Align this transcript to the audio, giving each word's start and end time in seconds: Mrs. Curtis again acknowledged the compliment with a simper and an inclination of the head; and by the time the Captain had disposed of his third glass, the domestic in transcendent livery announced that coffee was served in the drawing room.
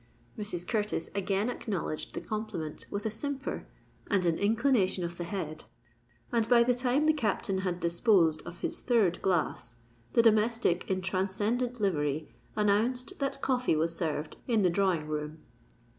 Mrs. 0.35 0.67
Curtis 0.67 1.11
again 1.13 1.47
acknowledged 1.47 2.15
the 2.15 2.21
compliment 2.21 2.87
with 2.89 3.05
a 3.05 3.11
simper 3.11 3.67
and 4.09 4.25
an 4.25 4.39
inclination 4.39 5.03
of 5.03 5.17
the 5.19 5.23
head; 5.25 5.65
and 6.31 6.49
by 6.49 6.63
the 6.63 6.73
time 6.73 7.03
the 7.03 7.13
Captain 7.13 7.59
had 7.59 7.79
disposed 7.79 8.41
of 8.41 8.61
his 8.61 8.79
third 8.79 9.21
glass, 9.21 9.75
the 10.13 10.23
domestic 10.23 10.89
in 10.89 11.01
transcendent 11.03 11.79
livery 11.79 12.33
announced 12.55 13.19
that 13.19 13.43
coffee 13.43 13.75
was 13.75 13.95
served 13.95 14.37
in 14.47 14.63
the 14.63 14.71
drawing 14.71 15.05
room. 15.07 15.37